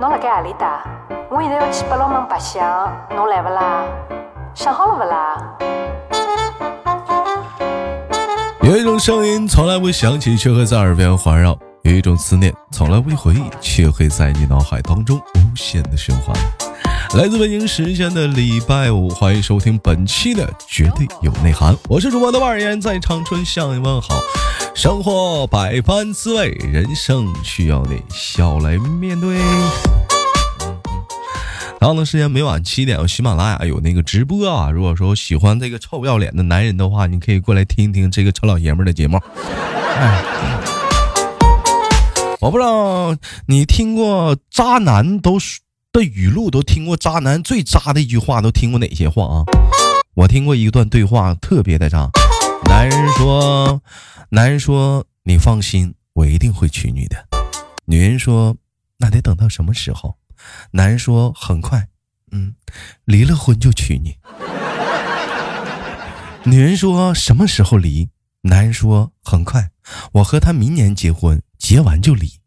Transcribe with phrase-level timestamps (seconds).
[0.00, 0.82] 侬辣盖何里搭？
[1.30, 3.84] 我现在要去八龙门白相，侬来勿啦？
[4.54, 5.36] 想好了勿啦？
[8.62, 11.52] 有一种声音从来不响起，却会在耳边环绕；
[11.82, 16.34] 有一种思念从来不回忆，却会在你脑海当中无限的循环。
[17.12, 21.76] 来自北京时间的礼拜五，欢迎收听本期的绝对有内涵。
[21.88, 24.22] 我是主播的万儿言，在长春向你问好。
[24.76, 29.38] 生活百般滋味，人生需要你笑来面对。
[31.80, 34.70] 然后呢，时间每晚七点，喜马拉雅有那个直播啊。
[34.70, 39.20] 如果说喜欢这个臭不要脸的男人的话，你可以过来听一听这个臭老爷们的节目。
[39.96, 40.22] 哎，
[42.40, 43.16] 我不知道
[43.46, 45.58] 你听过渣男都是
[45.92, 49.42] 的语录，都听过渣男最渣的一句话，都听过哪些话啊？
[50.14, 52.08] 我听过一段对话，特别的渣。
[52.68, 53.82] 男人说
[54.30, 57.26] ：“男人说，你放心，我一定会娶你的。”
[57.86, 58.56] 女人说
[58.98, 60.16] ：“那得等到什么时候？”
[60.70, 61.88] 男人说：“很快，
[62.30, 62.54] 嗯，
[63.04, 64.16] 离了婚就娶你。”
[66.44, 68.08] 女人说：“什么时候离？”
[68.42, 69.70] 男人说：“很快，
[70.12, 72.38] 我和他明年结婚，结完就离。”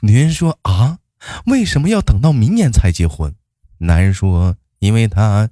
[0.00, 0.98] 女人说：“啊，
[1.46, 3.34] 为什么要等到明年才结婚？”
[3.78, 5.48] 男人说：“因为他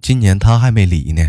[0.00, 1.28] 今年他还没离呢。”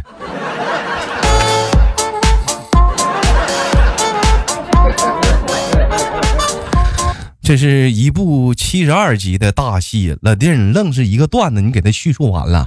[7.41, 12.63] 这是一部七十二集的大戏，老弟，你愣是一个段子，你给他叙述完了。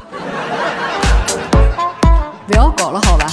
[2.48, 3.27] 不要搞了，好吧。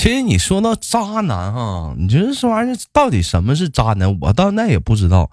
[0.00, 4.16] 其实你说到渣男哈，你觉得这玩意儿到底什么是渣男？
[4.22, 5.30] 我到那也不知道。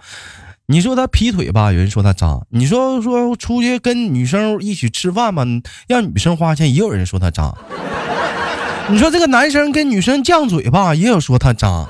[0.66, 5.46] 你说他劈腿吧，有人说他渣；你说说出去跟女生一起吃饭吧，
[5.88, 7.54] 让女生花钱，也有人说他渣。
[8.90, 11.88] 你说这个男生跟女生犟嘴吧，也有说他渣。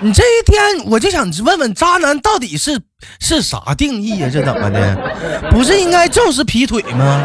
[0.00, 2.80] 你这一天我就想问问，渣男到底是
[3.20, 4.28] 是啥定义呀？
[4.32, 4.96] 这怎么的？
[5.52, 7.22] 不是应该就是劈腿吗？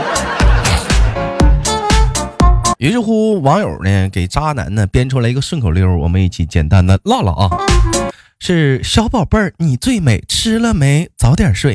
[2.84, 7.50] 于是乎，网友呢给渣男呢编出来一个顺口溜，我们一起简单的唠唠啊。
[8.40, 11.10] 是小宝贝儿，你最美，吃了没？
[11.18, 11.74] 早点睡，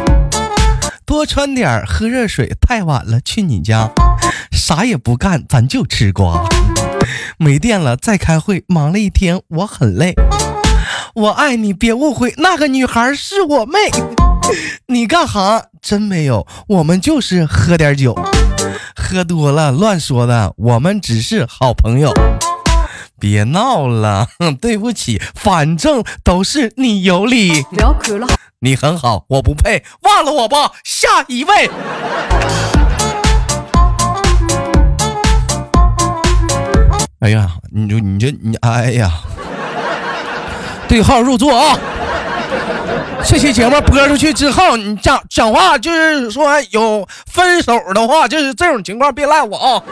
[1.07, 3.91] 多穿点，喝热水，太晚了，去你家。
[4.53, 6.45] 啥也不干，咱就吃瓜。
[7.39, 8.65] 没电了，再开会。
[8.67, 10.13] 忙了一天，我很累。
[11.15, 13.79] 我爱你，别误会，那个女孩是我妹。
[14.89, 15.63] 你干哈？
[15.81, 18.15] 真没有，我们就是喝点酒，
[18.99, 20.53] 喝多了乱说的。
[20.57, 22.13] 我们只是好朋友。
[23.21, 24.29] 别闹了，
[24.61, 27.63] 对不起，反正都是你有理。
[27.63, 28.27] 不要哭了，
[28.61, 30.73] 你很好，我不配，忘了我吧。
[30.85, 31.71] 下一位。
[37.21, 39.11] 哎呀，你就你这你哎呀，
[40.87, 41.77] 对号入座啊！
[43.31, 49.83] 这期节目播出去之后，你讲讲话就是说有分手的话，就是这种情况别赖我啊！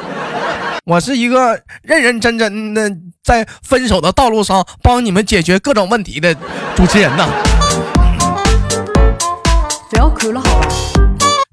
[0.87, 2.91] 我是一个认认真真的
[3.23, 6.35] 在分手的道路上帮你们解决各种问题的
[6.75, 7.29] 主持人呐。
[9.91, 10.69] 不要哭了，好吧？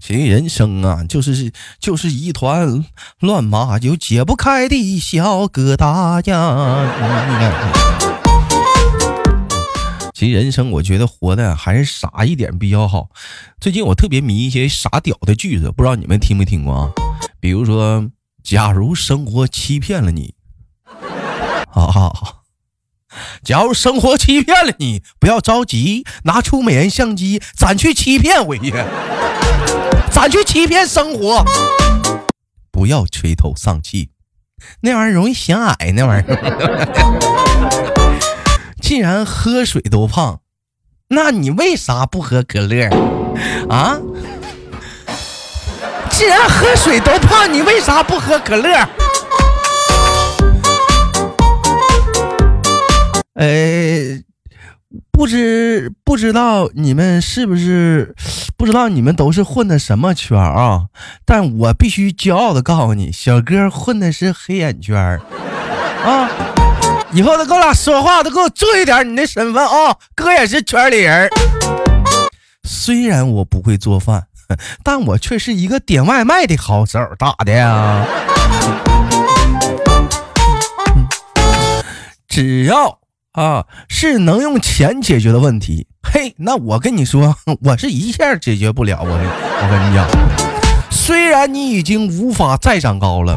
[0.01, 1.51] 其实人生啊，就是
[1.81, 2.85] 就是一团
[3.19, 8.22] 乱麻，有解不开的小疙瘩呀。
[10.13, 13.09] 其实人生，我觉得活的还是傻一点比较好。
[13.59, 16.91] 最近我特别迷一些傻屌的句子，不知道你们听没听过啊？
[17.39, 18.09] 比如说，
[18.43, 20.35] 假如生活欺骗了你，
[21.71, 22.43] 好好好。
[23.43, 28.71] 假如生活欺骗了你，不要着急，拿出美颜相机，咱去欺骗回去。
[30.11, 31.43] 咱去欺骗生活，
[32.71, 34.09] 不要垂头丧气，
[34.81, 35.91] 那玩意儿容易显矮。
[35.95, 36.35] 那玩意儿，
[38.83, 40.41] 既然喝水都胖，
[41.07, 42.89] 那你为啥不喝可乐
[43.69, 43.97] 啊？
[46.11, 48.73] 既然喝水都胖，你为啥不喝可乐？
[53.35, 54.21] 哎。
[55.11, 58.13] 不知不知道你们是不是
[58.57, 60.87] 不知道你们都是混的什么圈啊？
[61.25, 64.95] 但我必须骄傲的告诉你，小哥混的是黑眼圈
[66.03, 66.29] 啊！
[67.15, 69.95] 以后都跟我俩说话都给我注意点你的身份啊！
[70.15, 71.29] 哥也是圈里人。
[72.63, 74.25] 虽然我不会做饭，
[74.83, 78.03] 但我却是一个点外卖的好手，咋的呀？
[82.27, 82.99] 只要。
[83.33, 85.87] 啊，是能用钱解决的问题。
[86.03, 87.35] 嘿，那我跟你说，
[87.65, 88.99] 我是一下解决不了。
[89.01, 90.07] 我我跟你讲，
[90.91, 93.35] 虽然你已经无法再长高了，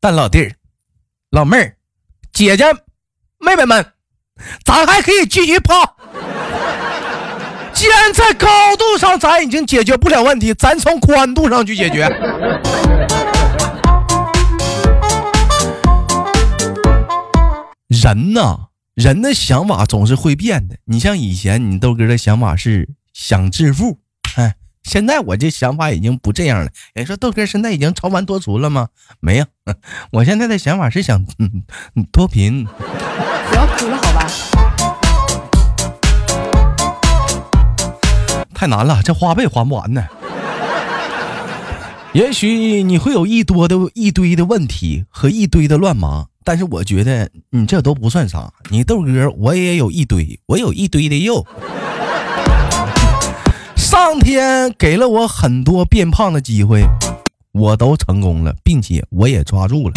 [0.00, 0.52] 但老弟儿，
[1.30, 1.74] 老妹儿、
[2.32, 2.64] 姐姐、
[3.38, 3.84] 妹妹们，
[4.64, 5.96] 咱还可以继续泡。
[7.72, 8.46] 既然在高
[8.76, 12.08] 度上咱已经解决不了问题，咱从宽度上去解决。
[17.88, 20.76] 人呐，人的想法总是会变的。
[20.84, 23.98] 你像以前，你豆哥的想法是想致富，
[24.82, 26.70] 现在我这想法已经不这样了。
[26.94, 28.88] 人说豆哥现在已经超凡脱俗了吗？
[29.20, 29.44] 没有，
[30.12, 31.64] 我现在的想法是想 嗯
[32.10, 32.64] 脱贫。
[32.64, 34.26] 不要哭了，好吧？
[38.54, 40.04] 太难了，这花呗还不完呢。
[42.12, 46.26] 也许你会有一多的一堆的问题和一堆的乱麻。
[46.42, 51.46] 但是我觉得你这都不算啥，你豆哥我也有一堆，我有一堆的肉。
[54.10, 56.84] 上天给了我很多变胖的机会，
[57.52, 59.94] 我都成功了，并且我也抓住了。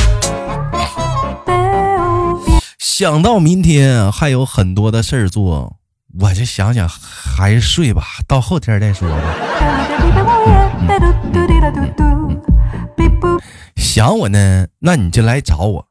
[2.77, 5.77] 想到明天还有很多的事儿做，
[6.19, 9.17] 我就想想还是睡吧，到后天再说吧。
[13.75, 15.87] 想我呢，那你就来找我。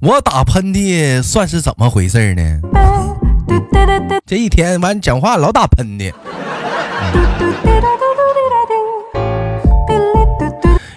[0.00, 2.60] 我打喷嚏算是怎么回事呢？
[4.24, 6.14] 这一天完讲话老打喷嚏。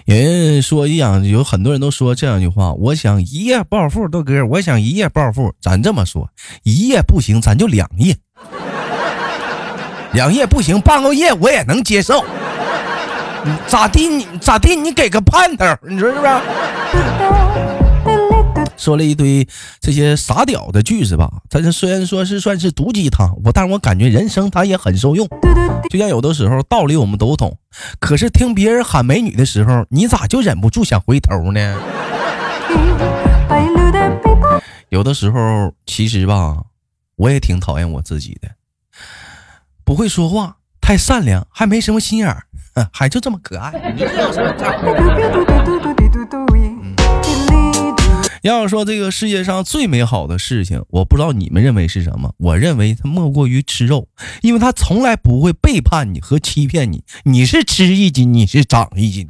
[0.06, 5.54] 人说一样，有很多人都说这样一句话：我想一夜暴富，豆哥，我想一夜暴富。
[5.62, 6.30] 咱这么说，
[6.64, 8.16] 一夜不行，咱就两夜。
[10.14, 12.24] 两夜不行，半个月我也能接受。
[13.68, 14.08] 咋地？
[14.08, 14.76] 你咋地？
[14.76, 16.32] 你给个盼头，你说是不是？
[18.78, 19.48] 说了一堆
[19.80, 25.28] 这些傻屌的句子吧，但是虽然说是算是毒鸡汤，我但是我感觉人生它也很受用。
[25.90, 27.58] 就像有的时候道理我们都懂，
[28.00, 31.80] 可是听别人喊美女的时候，你咋就忍不住想回头呢？
[34.90, 36.64] 有的时候其实吧，
[37.16, 38.50] 我也挺讨厌我自己的，
[39.84, 42.46] 不会说话，太善良，还没什么心眼儿，
[42.92, 43.94] 还就这么可爱。
[43.94, 44.52] 你这有什么
[48.46, 52.32] 要是说这个世界上最美好的事情，我不知道你们认为是什么？
[52.38, 54.08] 我认为它莫过于吃肉，
[54.42, 57.04] 因为它从来不会背叛你和欺骗你。
[57.24, 59.28] 你是吃一斤，你是长一斤，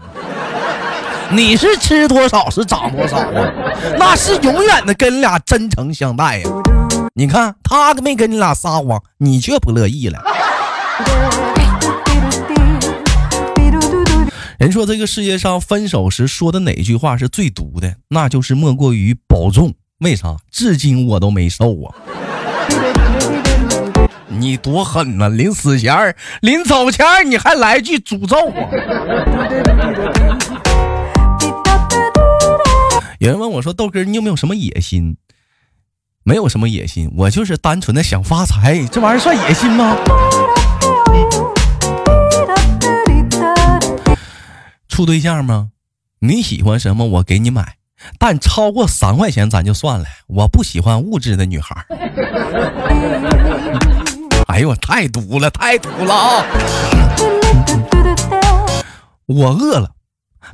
[1.31, 3.53] 你是吃多少是长多少啊？
[3.97, 6.49] 那是永远的跟你俩真诚相待呀。
[7.13, 10.21] 你看他没跟你俩撒谎，你却不乐意了。
[14.65, 17.97] 人说这个世界上分手时说的哪句话是最毒的？
[18.09, 19.75] 那就是莫过于保重。
[19.99, 20.37] 为啥？
[20.51, 21.93] 至今我都没瘦啊！
[24.27, 25.29] 你多狠呐！
[25.29, 28.65] 临死前儿临走前儿你还来句诅咒啊！
[33.19, 35.15] 有人问我说：“豆哥，你有没有什么野心？”
[36.25, 38.83] 没有什么野心，我就是单纯的想发财。
[38.91, 39.95] 这玩意儿算野心吗？
[44.95, 45.71] 处对象吗？
[46.19, 47.75] 你喜欢什么我给你买，
[48.17, 50.05] 但超过三块钱咱就算了。
[50.25, 51.85] 我不喜欢物质的女孩。
[54.47, 56.45] 哎呦我太毒了，太毒了啊！
[59.25, 59.91] 我饿了。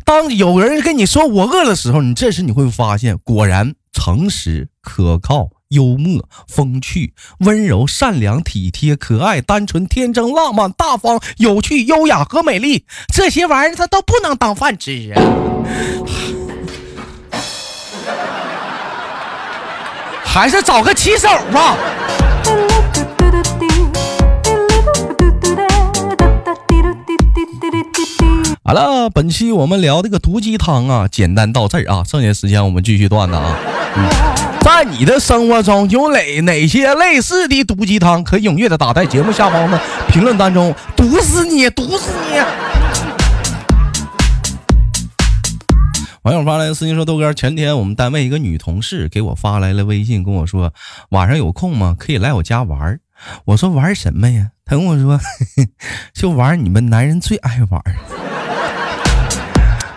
[0.04, 5.52] 当有人跟你说我饿的时候，你这时你会发现，果然诚实可靠。
[5.72, 15.22] 幽默、风趣、温柔、善良、体贴、可爱、单纯、天真、浪漫、大方、有趣、优雅和美丽，这些玩意儿他都不能当饭吃啊！
[20.24, 21.76] 还是找个骑手吧。
[28.64, 33.58] 好了，本期我们聊这个毒鸡汤啊，简单到这儿啊，剩下时间我们继续段子啊。
[33.96, 38.24] 嗯在你的生活中有哪哪些类似的毒鸡汤？
[38.24, 42.38] 可以踊跃的打在节目下方的评论当中，毒死你，毒死你！
[46.22, 50.72] 网友发来的私信说：“豆哥，前天我们单位一个女同事给我发来了微信，跟我说
[51.10, 51.96] 晚上有空吗？
[51.98, 53.00] 可以来我家玩。”
[53.46, 55.20] 我说：“玩什么呀？”他跟我说
[56.14, 57.82] ：“就玩你们男人最爱玩。”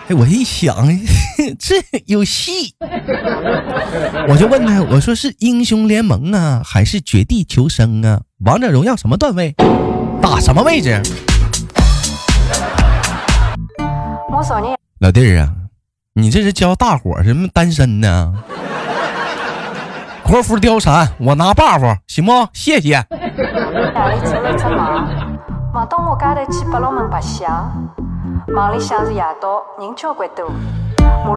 [0.07, 0.87] 哎，我一想，
[1.57, 2.75] 这有戏，
[4.29, 8.21] 我就问他，我说是英雄联盟啊，还是绝地求生啊？
[8.45, 9.55] 王者荣耀什么段位？
[10.21, 11.01] 打什么位置？
[14.99, 15.51] 老弟儿啊，
[16.13, 18.31] 你这是教大伙什么单身呢？
[20.23, 22.47] 国服貂蝉，我拿 buff 行不？
[22.53, 23.03] 谢谢。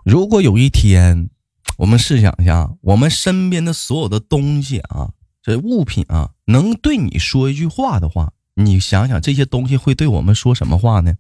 [0.05, 1.31] 如果有一天，
[1.79, 5.09] 我们试想一下，我们身边的所有的东西啊，
[5.43, 11.15] 这物品啊，能对你说一句话的话，你想想这些东西会对我们说什么话呢？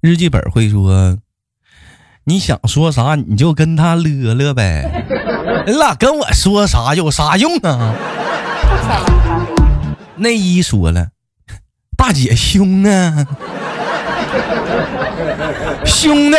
[0.00, 1.18] 日记本会说
[2.24, 5.04] ：“你想说啥你就跟他乐乐呗，
[5.66, 7.94] 你俩跟我说啥有啥用啊？”
[10.16, 11.08] 内衣说了
[11.98, 13.26] ：“大姐胸呢，
[15.84, 16.36] 兄弟。”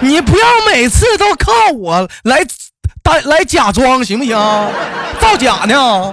[0.00, 2.44] 你不要每次都靠我来，
[3.24, 4.36] 来假装行不行？
[5.18, 6.12] 造假呢？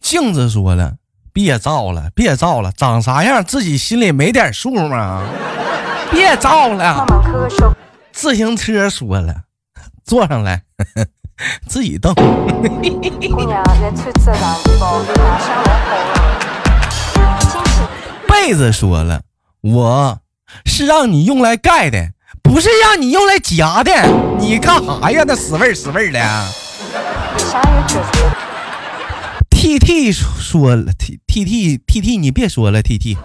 [0.00, 0.94] 镜子说了，
[1.32, 5.22] 别造了，别造了，长啥样自己心里没点数吗？
[6.10, 7.04] 别造了。
[8.12, 9.42] 自行车说了，
[10.06, 10.62] 坐上来，
[11.68, 12.14] 自己动。
[18.48, 19.20] 妹子说了，
[19.60, 20.20] 我
[20.64, 22.12] 是让你用来盖的。
[22.42, 23.92] 不是让你用来夹的，
[24.38, 25.22] 你干啥呀？
[25.26, 26.18] 那死味儿死味儿的。
[29.50, 33.18] T T 说了，T T T T T 你别说了，T T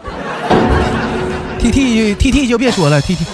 [1.58, 3.26] T T T T 就别说了，T T。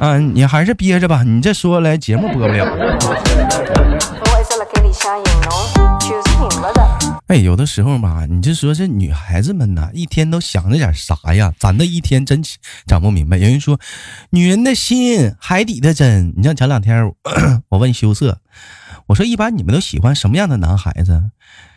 [0.00, 2.66] 啊，你还是憋着吧，你这说来节目播不了。
[7.30, 11.54] 哎，有的时候吧，你就说这女孩子们呐，一天都想着点啥呀？
[11.60, 12.42] 咱这一天真
[12.86, 13.36] 整不明白。
[13.36, 13.78] 有人说，
[14.30, 16.34] 女人的心海底的针。
[16.36, 17.12] 你像前两天
[17.70, 18.40] 我问羞涩，
[19.06, 21.30] 我说一般你们都喜欢什么样的男孩子？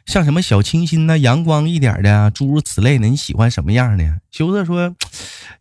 [0.07, 4.21] 像什么小清新呐、阳光一点的，诸如此类的，你喜欢什么样的？
[4.31, 4.95] 羞涩说，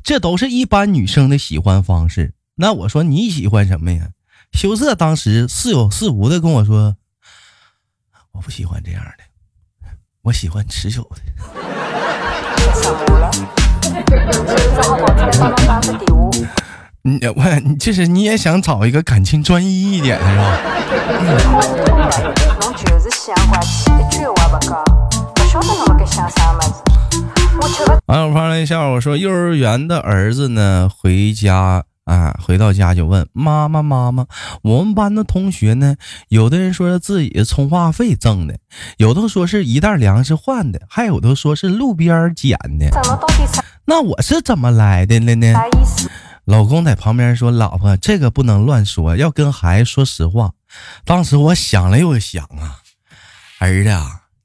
[0.02, 2.32] 这都是一般女生的喜欢方式。
[2.54, 4.08] 那我说你喜欢什么呀？
[4.52, 6.96] 羞涩当时似有似无的跟我说，
[8.32, 9.25] 我不喜欢这样的。
[10.25, 11.17] 我喜欢持久的。
[17.02, 20.59] 你我你就是你也想找一个感情专一一点是吧？
[28.07, 31.83] 网友发了一下，我说幼儿园的儿子呢回家。
[32.04, 34.26] 啊，回到家就问妈妈：“妈妈，
[34.62, 35.94] 我们班的同学呢？
[36.28, 38.59] 有的人说是自己充话费挣的，
[38.97, 42.90] 有的说是一袋粮食换的，还有的说是路边捡的。
[43.85, 45.54] 那我是怎么来的了呢？”
[46.44, 50.50] 老公在旁边说：“老婆，这个不能乱说，要跟孩子说实话。”
[51.06, 52.82] 当时我想了又想啊，
[53.61, 53.90] 儿子，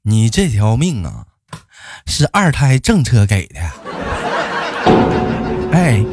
[0.02, 1.24] 你这条命啊，
[2.06, 3.60] 是二胎政策给的。
[5.72, 6.04] 哎。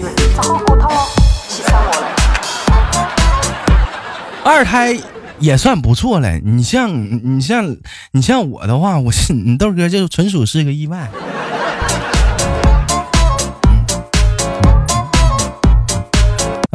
[4.46, 4.96] 二胎
[5.40, 7.76] 也算不错了，你像你像
[8.12, 11.10] 你像我的话，我是你豆哥就纯属是个意外。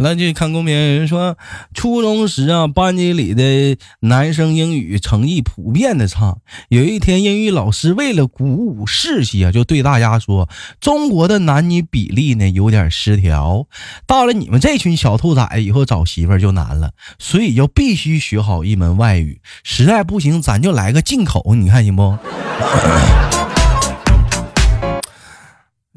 [0.00, 0.75] 好了，继续看公屏。
[0.75, 1.37] 有人说，
[1.75, 6.38] 初中时啊，班级里的男生英语成绩普遍的差。
[6.71, 10.49] 有一天，英语老师为了鼓舞士气啊，就对大家说
[10.80, 13.66] ：“中国的男女比例呢有点失调，
[14.07, 19.42] 到了你们这群小兔崽以后找媳妇就难了，所以就必须学好一门外语。
[19.62, 22.16] 实在不行，咱就来个进口，你看行不？”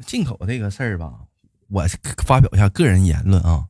[0.06, 1.10] 进口这个事儿吧，
[1.70, 1.86] 我
[2.26, 3.64] 发表一下个人言论啊。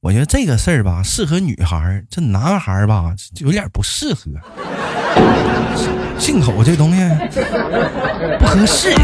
[0.00, 4.30] 我觉得这个事儿吧，适合女孩儿，这男孩儿吧，有点不适合。
[6.16, 7.02] 进口这东西
[8.38, 8.94] 不合适。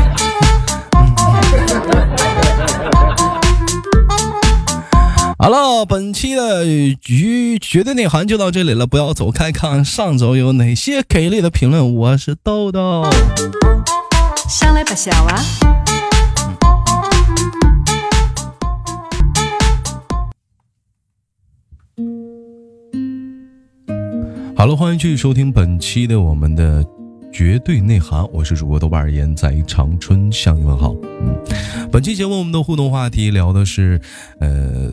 [5.36, 11.92] 好了，本期的局绝对内涵就到这里了，不要走开，看上周有哪些给力的评论。
[11.92, 13.04] 我是豆豆。
[14.48, 15.42] 想来不笑啊。
[24.64, 26.82] 好了，欢迎继续收听本期的我们的
[27.30, 30.96] 绝对内涵，我是主播豆瓣儿言，在长春向你问好。
[31.20, 31.36] 嗯，
[31.92, 34.00] 本期节目我们的互动话题聊的是，
[34.40, 34.90] 呃，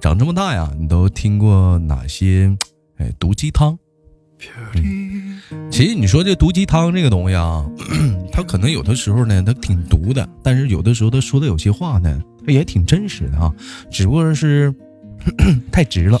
[0.00, 2.56] 长这么大呀，你都听过哪些
[2.96, 3.78] 哎毒鸡汤？
[5.70, 7.66] 其实你说这毒鸡汤这个东西啊，
[8.32, 13.52] 它可能有的时候呢，它挺毒的，但是有的时候他说的有些话呢，它也挺真实的啊，
[13.90, 14.74] 只不过是
[15.70, 16.18] 太直了。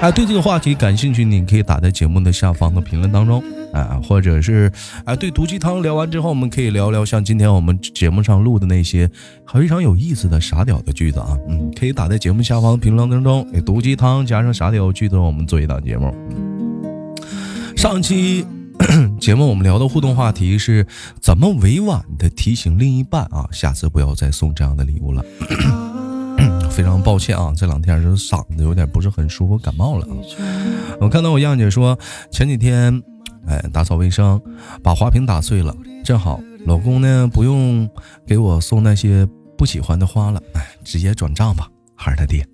[0.00, 4.70] 啊，对这个话题感兴趣，你可以打在节目的下方的评论当中啊，或者是
[5.04, 9.10] 啊，对毒鸡汤聊完之后，我们可以聊聊像今天我们节目上录的那些
[9.50, 16.14] 非常有意思的傻屌的句子啊，嗯，可以打在节目下方的评论当中，给毒鸡汤加上傻屌句子，我们做一档节目。
[17.74, 18.44] 上期
[19.18, 20.86] 节目我们聊的互动话题是
[21.20, 25.24] 怎么委婉的提醒另一半啊，下次不要再送这样的礼物了。
[26.76, 30.06] 非常抱歉啊，这两天这嗓子有点不是很舒服，感冒了。
[31.00, 31.98] 我看到我样姐说
[32.30, 33.02] 前几天，
[33.46, 34.38] 哎，打扫卫生，
[34.82, 37.88] 把花瓶打碎了，正好老公呢不用
[38.26, 42.46] 给我送那些不喜欢的花了，哎，直接转账吧，孩儿他爹。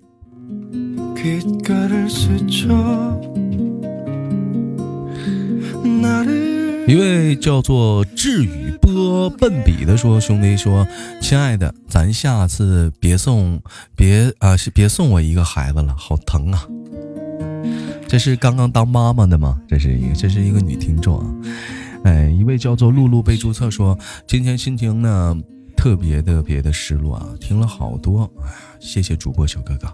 [6.85, 10.85] 一位叫做智宇波笨笔的说：“兄弟说，
[11.21, 13.61] 亲爱的，咱下次别送，
[13.95, 16.67] 别啊，别送我一个孩子了，好疼啊！
[18.07, 19.61] 这是刚刚当妈妈的吗？
[19.67, 21.25] 这是一个，这是一个女听众啊。
[22.03, 23.97] 哎，一位叫做露露被注册说，
[24.27, 25.37] 今天心情呢
[25.77, 28.29] 特别特别的失落啊，听了好多，
[28.81, 29.87] 谢谢主播小哥哥。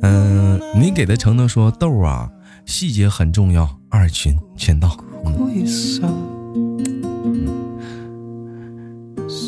[0.00, 2.30] 嗯，你给的承诺说豆啊。”
[2.66, 4.96] 细节很重要，二群签到。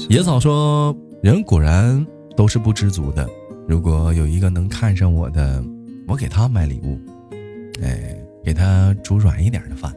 [0.09, 2.07] 野草说：“人果然
[2.37, 3.29] 都是不知足的。
[3.67, 5.63] 如果有一个能看上我的，
[6.07, 6.99] 我给他买礼物，
[7.83, 9.93] 哎，给他煮软一点的饭。”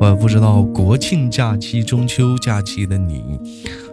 [0.00, 3.40] 我不知道国庆假期、中秋假期的你，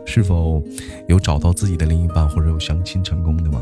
[0.05, 0.61] 是否
[1.07, 3.61] 有找到自己的另一半，或者有相亲成功的吗？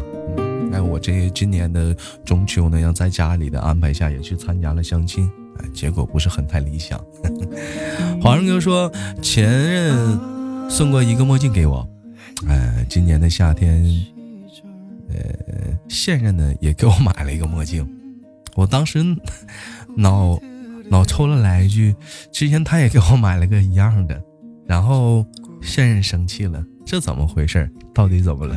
[0.71, 6.99] 哎，我这今年的中秋呢，要在家里的安排下也去参加了相亲，哎，结果不是很太理想。
[8.21, 10.19] 华人哥说前任
[10.69, 11.87] 送过一个墨镜给我，
[12.47, 13.83] 哎，今年的夏天，
[15.09, 15.15] 呃，
[15.87, 17.87] 现任呢也给我买了一个墨镜，
[18.55, 19.03] 我当时
[19.95, 20.39] 脑
[20.89, 21.95] 脑抽了来一句，
[22.31, 24.21] 之前他也给我买了个一样的，
[24.67, 25.25] 然后
[25.61, 27.69] 现任生气了，这怎么回事？
[27.93, 28.55] 到底怎么了？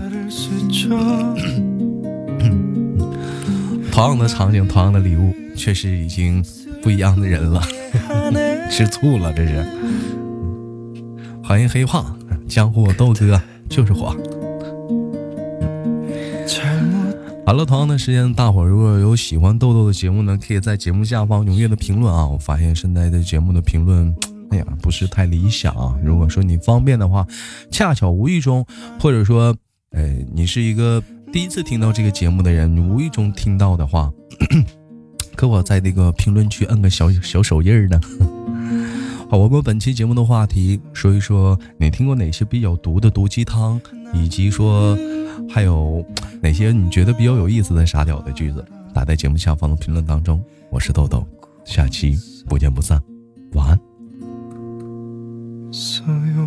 [3.92, 6.42] 同样的场景，同样的礼物，却是已经
[6.82, 7.62] 不一样的人了。
[8.70, 9.62] 吃醋了，这是。
[11.44, 12.18] 欢迎黑胖，
[12.48, 14.16] 江湖豆哥就是火。
[17.44, 22.26] 好了，同样的时间，大伙如果有喜欢豆豆的节目呢，可以在节目下方踊跃的评论啊。
[22.26, 24.16] 我发现现在的节目的评论，
[24.50, 25.94] 哎呀，不是太理想啊。
[26.02, 27.26] 如果说你方便的话，
[27.70, 28.66] 恰巧无意中，
[28.98, 29.54] 或者说，
[29.90, 30.02] 呃，
[30.32, 31.02] 你是一个。
[31.32, 34.12] 第一次听到这个节目的人，无意中听到的话，
[35.34, 37.98] 可我在那个评论区摁个小小手印呢。
[39.30, 43.80] 好，我们本期节目的话题，说一说你听过哪些比较毒的毒鸡汤，
[44.12, 44.94] 以及说
[45.48, 46.04] 还有
[46.42, 50.38] 哪些你觉得比较有意思的傻屌的句子，打在节目下方的评论当中。
[50.70, 51.26] 我是豆豆，
[51.64, 52.14] 下期
[52.46, 53.02] 不见不散，
[53.54, 53.80] 晚安。
[55.72, 56.04] 所
[56.36, 56.46] 有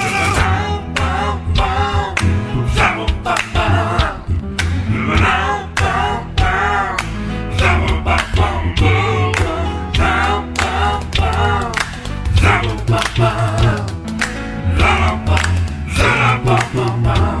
[16.73, 17.40] my mind.